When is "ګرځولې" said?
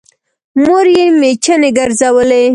1.77-2.43